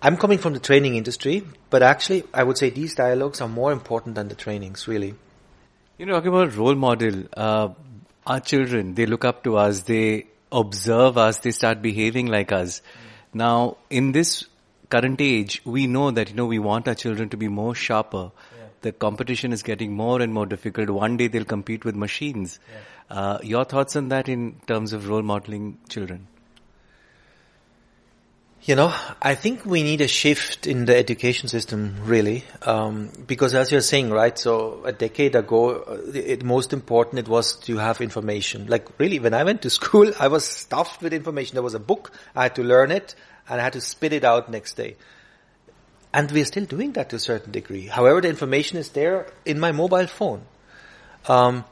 I'm 0.00 0.16
coming 0.16 0.38
from 0.38 0.52
the 0.52 0.60
training 0.60 0.96
industry, 0.96 1.44
but 1.70 1.82
actually 1.82 2.24
I 2.32 2.44
would 2.44 2.58
say 2.58 2.70
these 2.70 2.94
dialogues 2.94 3.40
are 3.40 3.48
more 3.48 3.72
important 3.72 4.14
than 4.14 4.28
the 4.28 4.34
trainings, 4.34 4.86
really. 4.86 5.14
You 5.98 6.06
know, 6.06 6.14
talking 6.14 6.28
about 6.28 6.54
role 6.56 6.76
model, 6.76 7.24
uh, 7.36 7.70
our 8.26 8.40
children, 8.40 8.94
they 8.94 9.06
look 9.06 9.24
up 9.24 9.42
to 9.44 9.56
us, 9.56 9.82
they 9.82 10.26
observe 10.52 11.18
us, 11.18 11.38
they 11.38 11.50
start 11.50 11.82
behaving 11.82 12.26
like 12.26 12.52
us. 12.52 12.82
Now, 13.34 13.78
in 13.90 14.12
this 14.12 14.44
current 14.90 15.20
age, 15.20 15.60
we 15.64 15.86
know 15.86 16.10
that, 16.10 16.30
you 16.30 16.36
know, 16.36 16.46
we 16.46 16.58
want 16.58 16.88
our 16.88 16.94
children 16.94 17.28
to 17.30 17.36
be 17.36 17.48
more 17.48 17.74
sharper. 17.74 18.30
Yeah. 18.82 18.90
The 18.90 18.92
competition 18.92 19.52
is 19.52 19.62
getting 19.62 19.92
more 19.92 20.20
and 20.20 20.32
more 20.32 20.46
difficult. 20.46 20.90
One 20.90 21.16
day 21.16 21.28
they'll 21.28 21.44
compete 21.44 21.84
with 21.84 21.94
machines. 21.94 22.58
Yeah. 22.70 23.18
Uh, 23.18 23.38
your 23.42 23.64
thoughts 23.64 23.96
on 23.96 24.08
that 24.08 24.28
in 24.28 24.60
terms 24.66 24.92
of 24.92 25.08
role 25.08 25.22
modeling 25.22 25.78
children? 25.88 26.26
You 28.62 28.74
know, 28.74 28.92
I 29.22 29.34
think 29.34 29.64
we 29.64 29.82
need 29.82 30.00
a 30.00 30.08
shift 30.08 30.66
in 30.66 30.84
the 30.84 30.96
education 30.96 31.48
system, 31.48 31.94
really, 32.02 32.44
um, 32.62 33.10
because 33.26 33.54
as 33.54 33.70
you're 33.72 33.80
saying, 33.80 34.10
right? 34.10 34.36
So 34.36 34.84
a 34.84 34.92
decade 34.92 35.36
ago, 35.36 35.78
uh, 35.78 36.10
it 36.12 36.44
most 36.44 36.72
important 36.72 37.20
it 37.20 37.28
was 37.28 37.56
to 37.60 37.78
have 37.78 38.00
information. 38.00 38.66
Like 38.66 38.88
really, 38.98 39.20
when 39.20 39.32
I 39.32 39.44
went 39.44 39.62
to 39.62 39.70
school, 39.78 40.12
I 40.18 40.28
was 40.28 40.44
stuffed 40.44 41.02
with 41.02 41.14
information. 41.14 41.54
There 41.54 41.62
was 41.62 41.74
a 41.74 41.80
book, 41.80 42.12
I 42.34 42.42
had 42.42 42.56
to 42.56 42.64
learn 42.64 42.90
it, 42.90 43.14
and 43.48 43.60
I 43.60 43.64
had 43.64 43.72
to 43.74 43.80
spit 43.80 44.12
it 44.12 44.24
out 44.24 44.50
next 44.50 44.74
day. 44.74 44.96
And 46.18 46.32
we're 46.32 46.46
still 46.46 46.64
doing 46.64 46.94
that 46.94 47.10
to 47.10 47.16
a 47.16 47.20
certain 47.20 47.52
degree. 47.52 47.86
However, 47.86 48.20
the 48.20 48.28
information 48.28 48.76
is 48.76 48.88
there 48.88 49.28
in 49.44 49.60
my 49.60 49.70
mobile 49.70 50.08
phone. 50.08 50.40
Um, 51.28 51.64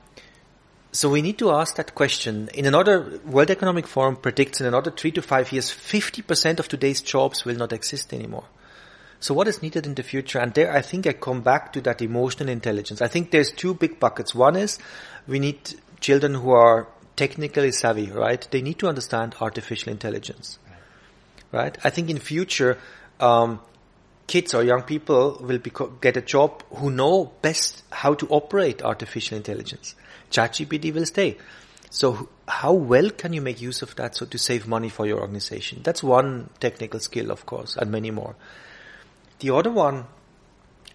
so 0.92 1.10
we 1.10 1.20
need 1.20 1.36
to 1.38 1.50
ask 1.50 1.74
that 1.74 1.96
question. 1.96 2.48
In 2.54 2.64
another 2.64 3.18
World 3.26 3.50
Economic 3.50 3.88
Forum 3.88 4.14
predicts 4.14 4.60
in 4.60 4.66
another 4.68 4.92
three 4.92 5.10
to 5.10 5.20
five 5.20 5.50
years, 5.50 5.68
50% 5.72 6.60
of 6.60 6.68
today's 6.68 7.00
jobs 7.00 7.44
will 7.44 7.56
not 7.56 7.72
exist 7.72 8.14
anymore. 8.14 8.44
So 9.18 9.34
what 9.34 9.48
is 9.48 9.62
needed 9.62 9.84
in 9.84 9.96
the 9.96 10.04
future? 10.04 10.38
And 10.38 10.54
there 10.54 10.72
I 10.72 10.80
think 10.80 11.08
I 11.08 11.14
come 11.14 11.40
back 11.40 11.72
to 11.72 11.80
that 11.80 12.00
emotional 12.00 12.48
intelligence. 12.48 13.02
I 13.02 13.08
think 13.08 13.32
there's 13.32 13.50
two 13.50 13.74
big 13.74 13.98
buckets. 13.98 14.32
One 14.32 14.54
is 14.54 14.78
we 15.26 15.40
need 15.40 15.58
children 15.98 16.34
who 16.34 16.52
are 16.52 16.86
technically 17.16 17.72
savvy, 17.72 18.12
right? 18.12 18.46
They 18.52 18.62
need 18.62 18.78
to 18.78 18.86
understand 18.86 19.34
artificial 19.40 19.90
intelligence, 19.90 20.60
right? 21.50 21.76
I 21.82 21.90
think 21.90 22.10
in 22.10 22.20
future, 22.20 22.78
um, 23.18 23.58
kids 24.26 24.54
or 24.54 24.62
young 24.62 24.82
people 24.82 25.38
will 25.40 25.58
get 26.00 26.16
a 26.16 26.20
job 26.20 26.62
who 26.74 26.90
know 26.90 27.32
best 27.42 27.82
how 27.90 28.14
to 28.14 28.26
operate 28.28 28.82
artificial 28.82 29.36
intelligence. 29.36 29.94
ChatGPT 30.30 30.92
will 30.92 31.06
stay. 31.06 31.36
So 31.90 32.28
how 32.48 32.72
well 32.72 33.10
can 33.10 33.32
you 33.32 33.40
make 33.40 33.60
use 33.60 33.82
of 33.82 33.94
that 33.96 34.16
so 34.16 34.26
to 34.26 34.38
save 34.38 34.66
money 34.66 34.88
for 34.88 35.06
your 35.06 35.20
organization? 35.20 35.80
That's 35.82 36.02
one 36.02 36.50
technical 36.60 37.00
skill, 37.00 37.30
of 37.30 37.46
course, 37.46 37.76
and 37.76 37.90
many 37.90 38.10
more. 38.10 38.34
The 39.38 39.54
other 39.54 39.70
one, 39.70 40.06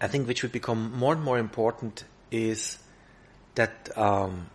I 0.00 0.08
think, 0.08 0.28
which 0.28 0.42
would 0.42 0.52
become 0.52 0.92
more 0.92 1.14
and 1.14 1.22
more 1.22 1.38
important 1.38 2.04
is 2.30 2.78
that 3.54 3.96
um, 3.96 4.50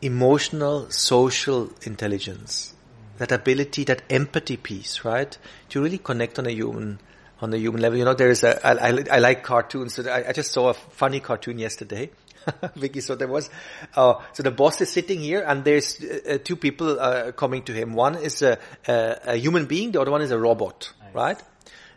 emotional, 0.00 0.90
social 0.90 1.70
intelligence, 1.82 2.74
that 3.18 3.32
ability, 3.32 3.84
that 3.84 4.02
empathy 4.10 4.56
piece, 4.56 5.04
right? 5.04 5.36
To 5.70 5.82
really 5.82 5.98
connect 5.98 6.38
on 6.38 6.46
a 6.46 6.50
human 6.50 6.98
on 7.40 7.50
the 7.50 7.58
human 7.58 7.80
level. 7.80 7.98
You 7.98 8.04
know, 8.04 8.14
there 8.14 8.30
is 8.30 8.44
a, 8.44 8.66
I, 8.66 8.90
I, 8.90 9.04
I 9.12 9.18
like 9.18 9.42
cartoons. 9.42 9.94
So 9.94 10.08
I, 10.10 10.28
I, 10.28 10.32
just 10.32 10.52
saw 10.52 10.70
a 10.70 10.74
funny 10.74 11.20
cartoon 11.20 11.58
yesterday. 11.58 12.10
Vicky, 12.76 13.00
so 13.00 13.14
there 13.14 13.28
was, 13.28 13.50
uh, 13.96 14.14
so 14.32 14.42
the 14.42 14.50
boss 14.50 14.80
is 14.80 14.90
sitting 14.90 15.20
here 15.20 15.42
and 15.46 15.64
there's 15.64 16.02
uh, 16.02 16.38
two 16.42 16.56
people, 16.56 17.00
uh, 17.00 17.32
coming 17.32 17.62
to 17.64 17.72
him. 17.72 17.94
One 17.94 18.16
is 18.16 18.42
a, 18.42 18.58
a, 18.86 19.20
a, 19.24 19.36
human 19.36 19.66
being, 19.66 19.92
the 19.92 20.00
other 20.00 20.10
one 20.10 20.22
is 20.22 20.30
a 20.30 20.38
robot, 20.38 20.92
nice. 21.02 21.14
right? 21.14 21.42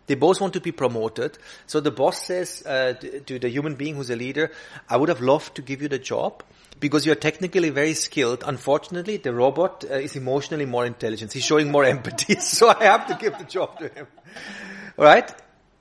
They 0.08 0.16
both 0.16 0.42
want 0.42 0.54
to 0.54 0.62
be 0.62 0.72
promoted. 0.72 1.38
So 1.68 1.80
the 1.80 1.92
boss 1.92 2.26
says, 2.26 2.66
uh, 2.66 2.94
to 3.26 3.40
the 3.40 3.50
human 3.50 3.76
being 3.76 3.96
who's 3.96 4.10
a 4.10 4.16
leader, 4.16 4.52
I 4.90 4.98
would 4.98 5.10
have 5.10 5.22
loved 5.22 5.56
to 5.56 5.62
give 5.62 5.82
you 5.82 5.90
the 5.90 6.00
job 6.00 6.44
because 6.80 7.06
you're 7.06 7.16
technically 7.16 7.70
very 7.70 7.94
skilled. 7.94 8.44
Unfortunately, 8.46 9.18
the 9.18 9.34
robot 9.34 9.84
uh, 9.90 9.96
is 9.96 10.16
emotionally 10.16 10.66
more 10.66 10.86
intelligent. 10.86 11.34
He's 11.34 11.46
showing 11.46 11.72
more 11.72 11.84
empathy, 11.96 12.36
so 12.36 12.70
I 12.70 12.84
have 12.86 13.08
to 13.08 13.16
give 13.16 13.38
the 13.38 13.44
job 13.44 13.80
to 13.80 13.90
him. 13.90 14.08
Right? 14.96 15.30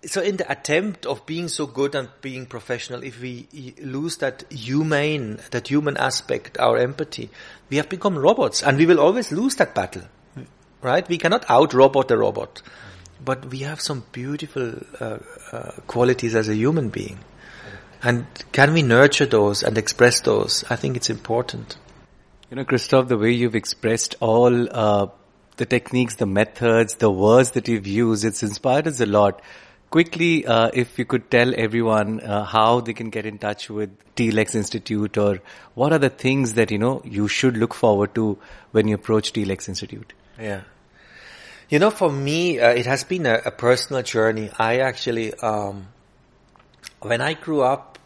So 0.05 0.21
in 0.21 0.37
the 0.37 0.51
attempt 0.51 1.07
of 1.07 1.25
being 1.27 1.49
so 1.49 1.67
good 1.67 1.95
and 1.95 2.09
being 2.21 2.47
professional, 2.47 3.03
if 3.03 3.21
we 3.21 3.75
lose 3.81 4.19
that 4.19 4.45
humane, 4.51 5.39
that 5.51 5.69
human 5.69 5.97
aspect, 5.97 6.59
our 6.59 6.79
empathy, 6.79 7.31
we 7.71 7.79
have 7.79 7.89
become 7.89 8.17
robots 8.19 8.63
and 8.63 8.77
we 8.77 8.87
will 8.87 9.01
always 9.01 9.33
lose 9.33 9.57
that 9.57 9.75
battle. 9.75 10.03
Right? 10.83 11.09
We 11.09 11.19
cannot 11.19 11.47
out-robot 11.49 12.09
the 12.09 12.19
robot. 12.19 12.63
But 13.25 13.47
we 13.47 13.61
have 13.61 13.81
some 13.81 14.05
beautiful 14.13 14.75
uh, 15.01 15.19
uh, 15.53 15.71
qualities 15.87 16.35
as 16.35 16.49
a 16.49 16.55
human 16.55 16.91
being. 16.91 17.19
And 18.03 18.27
can 18.53 18.73
we 18.73 18.83
nurture 18.83 19.27
those 19.27 19.63
and 19.63 19.79
express 19.79 20.21
those? 20.21 20.65
I 20.71 20.77
think 20.77 20.97
it's 20.97 21.11
important. 21.11 21.77
You 22.51 22.57
know, 22.57 22.65
Christoph, 22.65 23.09
the 23.09 23.19
way 23.19 23.33
you've 23.33 23.57
expressed 23.57 24.15
all 24.21 24.69
uh, 24.71 25.09
the 25.57 25.67
techniques, 25.67 26.17
the 26.17 26.27
methods, 26.27 26.97
the 26.97 27.11
words 27.11 27.53
that 27.53 27.69
you've 27.69 27.87
used. 27.87 28.25
It's 28.25 28.43
inspired 28.43 28.87
us 28.87 29.01
a 29.01 29.07
lot. 29.07 29.43
Quickly, 29.91 30.45
uh, 30.45 30.71
if 30.75 30.99
you 30.99 31.05
could 31.05 31.31
tell 31.31 31.55
everyone 31.57 32.21
uh, 32.21 32.45
how 32.45 32.81
they 32.81 32.93
can 32.93 33.09
get 33.11 33.25
in 33.25 33.39
touch 33.39 33.71
with 33.71 33.91
TLEX 34.17 34.55
Institute 34.55 35.17
or 35.17 35.41
what 35.75 35.93
are 35.93 35.99
the 35.99 36.11
things 36.11 36.55
that, 36.55 36.71
you 36.71 36.79
know, 36.79 37.03
you 37.05 37.29
should 37.29 37.57
look 37.57 37.73
forward 37.73 38.15
to 38.17 38.39
when 38.73 38.89
you 38.89 38.97
approach 38.97 39.33
TLEX 39.33 39.69
Institute. 39.69 40.13
Yeah. 40.41 40.63
You 41.69 41.79
know, 41.79 41.91
for 41.91 42.11
me, 42.11 42.61
uh, 42.61 42.71
it 42.71 42.87
has 42.87 43.05
been 43.05 43.27
a, 43.27 43.43
a, 43.47 43.51
personal 43.51 44.03
journey. 44.03 44.51
I 44.57 44.79
actually, 44.79 45.35
um, 45.35 45.89
when 47.01 47.21
I 47.21 47.35
grew 47.35 47.63
up, 47.63 47.99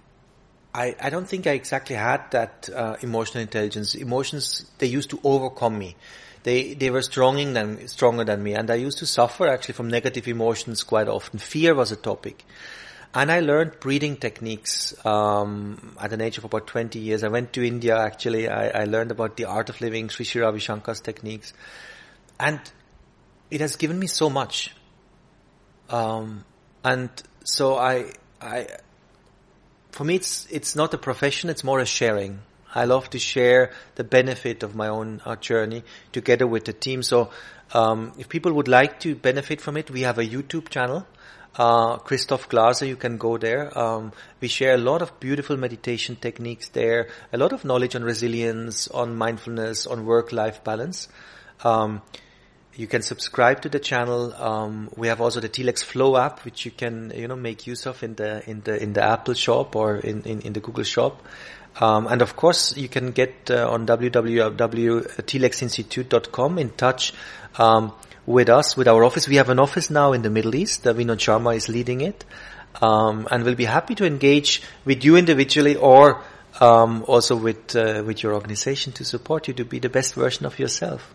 I, 0.73 0.97
I 1.01 1.11
don't 1.11 1.29
think 1.29 1.47
I 1.47 1.53
exactly 1.53 1.97
had 1.97 2.31
that 2.31 2.71
uh, 2.75 2.97
emotional 3.03 3.43
intelligence. 3.43 3.95
Emotions, 3.95 4.65
they 4.79 4.87
used 4.87 5.11
to 5.11 5.21
overcome 5.25 5.79
me 5.79 5.97
they 6.43 6.75
they 6.75 6.91
were 6.91 7.03
stronger 7.03 7.53
than 7.53 7.89
stronger 7.89 8.25
than 8.25 8.43
me, 8.43 8.55
and 8.55 8.71
I 8.71 8.77
used 8.77 8.99
to 8.99 9.07
suffer 9.07 9.47
actually 9.47 9.75
from 9.75 9.89
negative 9.89 10.27
emotions 10.29 10.83
quite 10.83 11.09
often. 11.09 11.39
Fear 11.39 11.75
was 11.75 11.93
a 11.93 11.97
topic. 11.97 12.45
And 13.13 13.33
I 13.33 13.41
learned 13.41 13.81
breathing 13.81 14.17
techniques 14.19 14.95
um, 15.05 15.97
at 16.01 16.13
an 16.13 16.21
age 16.21 16.39
of 16.39 16.45
about 16.45 16.69
20 16.69 17.01
years. 17.01 17.25
I 17.25 17.29
went 17.29 17.53
to 17.55 17.67
India 17.67 17.99
actually. 17.99 18.49
I, 18.49 18.83
I 18.83 18.85
learned 18.85 19.11
about 19.11 19.37
the 19.37 19.47
art 19.47 19.69
of 19.69 19.81
living, 19.81 20.09
Sri 20.09 20.41
Ravi 20.41 20.61
Shankar's 20.61 21.01
techniques. 21.01 21.53
And 22.39 22.61
it 23.51 23.61
has 23.61 23.77
given 23.77 23.99
me 23.99 24.07
so 24.07 24.31
much. 24.31 24.75
Um, 25.89 26.45
and 26.85 27.11
so 27.45 27.77
I, 27.77 28.13
I, 28.41 28.69
for 29.91 30.05
me, 30.05 30.17
it's, 30.17 30.47
it's 30.51 30.77
not 30.77 30.95
a 30.95 30.99
profession, 30.99 31.51
it's 31.51 31.65
more 31.65 31.81
a 31.81 31.87
sharing. 31.87 32.41
I 32.73 32.85
love 32.85 33.11
to 33.11 33.19
share 33.19 33.73
the 33.97 34.05
benefit 34.05 34.63
of 34.63 34.77
my 34.77 34.89
own 34.89 35.21
uh, 35.25 35.35
journey 35.37 35.83
together 36.13 36.47
with 36.47 36.65
the 36.65 36.73
team. 36.73 37.03
So, 37.03 37.31
um, 37.73 38.13
if 38.19 38.29
people 38.29 38.53
would 38.55 38.69
like 38.69 39.01
to 39.01 39.15
benefit 39.15 39.61
from 39.61 39.77
it, 39.77 39.91
we 39.91 40.03
have 40.03 40.19
a 40.19 40.25
YouTube 40.25 40.69
channel. 40.69 41.07
Uh, 41.57 41.97
Christoph 41.99 42.49
Glaser, 42.49 42.87
you 42.87 42.97
can 42.97 43.17
go 43.17 43.37
there. 43.37 43.77
Um, 43.77 44.13
we 44.41 44.47
share 44.47 44.75
a 44.75 44.79
lot 44.79 45.03
of 45.03 45.19
beautiful 45.19 45.57
meditation 45.57 46.15
techniques 46.15 46.69
there, 46.69 47.09
a 47.33 47.39
lot 47.39 47.53
of 47.53 47.65
knowledge 47.65 47.97
on 47.97 48.05
resilience, 48.05 48.87
on 48.89 49.17
mindfulness, 49.17 49.87
on 49.87 50.07
work-life 50.07 50.63
balance. 50.63 51.09
Um, 51.65 52.03
you 52.75 52.87
can 52.87 53.03
subscribe 53.03 53.61
to 53.63 53.69
the 53.69 53.81
channel. 53.81 54.33
Um, 54.35 54.91
we 54.97 55.09
have 55.09 55.21
also 55.21 55.41
the 55.41 55.49
TLEX 55.49 55.83
Flow 55.85 56.17
app, 56.17 56.45
which 56.45 56.65
you 56.65 56.71
can, 56.71 57.13
you 57.15 57.27
know, 57.29 57.37
make 57.37 57.67
use 57.67 57.85
of 57.87 58.03
in 58.03 58.15
the 58.15 58.49
in 58.49 58.63
the 58.63 58.83
in 58.83 58.93
the 58.93 59.03
Apple 59.03 59.35
shop 59.35 59.77
or 59.77 59.97
in 59.97 60.23
in, 60.23 60.41
in 60.43 60.53
the 60.53 60.61
Google 60.61 60.85
shop. 60.85 61.23
Um, 61.81 62.07
and 62.07 62.23
of 62.23 62.37
course, 62.37 62.77
you 62.77 62.89
can 62.89 63.11
get 63.13 63.51
uh, 63.51 63.71
on 63.71 63.87
www.tlexinstitute.com 63.87 66.59
in 66.59 66.71
touch 66.71 67.13
um, 67.59 67.93
with 68.27 68.49
us, 68.49 68.77
with 68.77 68.89
our 68.89 69.05
office. 69.05 69.29
We 69.29 69.37
have 69.37 69.51
an 69.51 69.61
office 69.61 69.91
now 69.91 70.13
in 70.13 70.23
the 70.23 70.31
Middle 70.31 70.55
East. 70.55 70.87
Uh, 70.87 70.95
Vinod 70.95 71.19
Sharma 71.19 71.57
is 71.57 71.69
leading 71.69 72.01
it. 72.01 72.25
Um, 72.81 73.27
and 73.31 73.45
we'll 73.45 73.57
be 73.57 73.65
happy 73.65 73.95
to 73.97 74.07
engage 74.07 74.63
with 74.85 75.05
you 75.05 75.17
individually 75.17 75.75
or 75.77 76.23
um, 76.61 77.05
also 77.07 77.37
with 77.37 77.77
uh, 77.77 78.03
with 78.07 78.23
your 78.23 78.35
organization 78.35 78.93
to 78.95 79.05
support 79.05 79.49
you 79.49 79.55
to 79.55 79.65
be 79.65 79.79
the 79.79 79.89
best 79.89 80.15
version 80.15 80.47
of 80.47 80.59
yourself. 80.59 81.15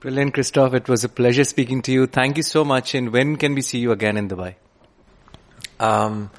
Brilliant, 0.00 0.32
Christoph. 0.32 0.74
It 0.74 0.88
was 0.88 1.02
a 1.02 1.08
pleasure 1.08 1.42
speaking 1.42 1.82
to 1.82 1.90
you. 1.90 2.06
Thank 2.06 2.36
you 2.36 2.44
so 2.44 2.64
much. 2.64 2.94
And 2.94 3.12
when 3.12 3.34
can 3.34 3.56
we 3.56 3.62
see 3.62 3.80
you 3.80 3.90
again 3.90 4.16
in 4.16 4.28
Dubai? 4.28 4.54
Um, 5.80 6.30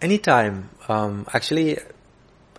anytime. 0.00 0.70
Um, 0.88 1.26
actually, 1.34 1.76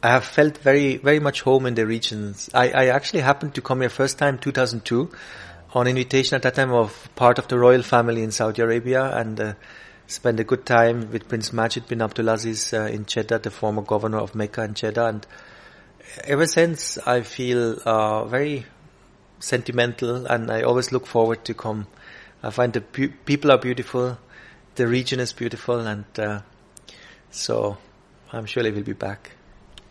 I 0.04 0.10
have 0.10 0.24
felt 0.24 0.60
very, 0.60 0.98
very 0.98 1.20
much 1.20 1.42
home 1.42 1.66
in 1.66 1.74
the 1.74 1.88
regions. 1.88 2.48
I, 2.54 2.70
I 2.70 2.86
actually 2.89 3.22
happened 3.22 3.56
to 3.56 3.62
come 3.62 3.82
here 3.82 3.89
first 3.89 4.20
time 4.20 4.38
2002 4.38 5.10
on 5.74 5.88
invitation 5.88 6.36
at 6.36 6.44
that 6.44 6.54
time 6.54 6.72
of 6.72 7.10
part 7.16 7.39
of 7.39 7.48
the 7.48 7.58
royal 7.58 7.82
family 7.82 8.22
in 8.22 8.30
Saudi 8.30 8.62
Arabia 8.62 9.18
and 9.18 9.42
uh, 9.42 9.54
spent 10.06 10.39
a 10.39 10.44
good 10.44 10.63
time 10.63 11.12
with 11.12 11.27
Prince 11.27 11.51
Majid 11.51 11.88
bin 11.88 12.00
Abdulaziz 12.00 12.72
uh, 12.72 12.86
in 12.86 13.08
Jeddah, 13.08 13.39
the 13.39 13.50
former 13.50 13.82
governor 13.82 14.20
of 14.20 14.36
Mecca 14.36 14.62
and 14.62 14.75
Jeddah. 14.75 15.08
And 15.08 15.27
ever 16.24 16.46
since 16.46 17.00
I 17.00 17.22
feel 17.22 17.80
uh, 17.84 18.25
very 18.25 18.66
sentimental 19.39 20.25
and 20.25 20.51
I 20.51 20.62
always 20.62 20.91
look 20.91 21.06
forward 21.06 21.46
to 21.46 21.53
come 21.53 21.88
I 22.44 22.51
find 22.51 22.72
the 22.74 22.82
pu- 22.82 23.13
people 23.25 23.51
are 23.51 23.58
beautiful, 23.58 24.17
the 24.75 24.88
region 24.88 25.20
is 25.20 25.34
beautiful, 25.34 25.79
and 25.79 26.06
uh, 26.20 26.41
so 27.32 27.77
I'm 28.32 28.46
surely 28.46 28.72
will 28.72 28.84
be 28.84 28.94
back. 28.94 29.32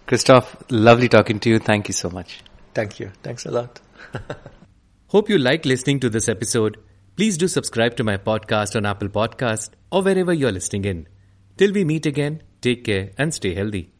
Christoph, 0.06 0.56
lovely 0.70 1.08
talking 1.08 1.40
to 1.40 1.50
you. 1.50 1.58
Thank 1.58 1.88
you 1.88 1.94
so 1.94 2.08
much. 2.08 2.42
Thank 2.74 3.00
you. 3.00 3.10
Thanks 3.22 3.46
a 3.46 3.50
lot. 3.50 3.80
Hope 5.08 5.28
you 5.28 5.38
like 5.38 5.64
listening 5.64 6.00
to 6.00 6.10
this 6.10 6.28
episode. 6.28 6.78
Please 7.16 7.36
do 7.36 7.48
subscribe 7.48 7.96
to 7.96 8.04
my 8.04 8.16
podcast 8.16 8.76
on 8.76 8.86
Apple 8.86 9.08
Podcast 9.08 9.70
or 9.90 10.02
wherever 10.02 10.32
you're 10.32 10.52
listening 10.52 10.84
in. 10.84 11.08
Till 11.56 11.72
we 11.72 11.84
meet 11.84 12.06
again, 12.06 12.42
take 12.60 12.84
care 12.84 13.10
and 13.18 13.34
stay 13.34 13.54
healthy. 13.54 13.95